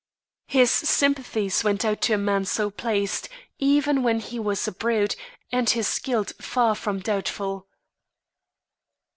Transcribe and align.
His 0.47 0.71
sympathies 0.71 1.63
went 1.63 1.85
out 1.85 2.01
to 2.01 2.13
a 2.13 2.17
man 2.17 2.43
so 2.45 2.71
placed, 2.71 3.29
even 3.59 4.01
when 4.01 4.19
he 4.19 4.39
was 4.39 4.67
a 4.67 4.71
brute 4.71 5.15
and 5.51 5.69
his 5.69 5.99
guilt 5.99 6.33
far 6.41 6.73
from 6.73 7.01
doubtful. 7.01 7.67